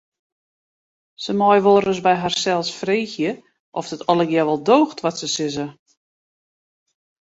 Se 1.23 1.33
meie 1.39 1.63
wolris 1.65 1.99
by 2.05 2.13
harsels 2.21 2.69
freegje 2.79 3.31
oft 3.77 3.93
it 3.95 4.05
allegearre 4.11 4.47
wol 4.51 4.61
doocht 4.67 4.99
wat 5.05 5.15
se 5.19 5.27
sizze. 5.35 5.67